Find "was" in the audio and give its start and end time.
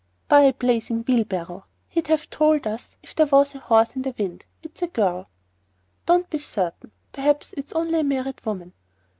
3.27-3.53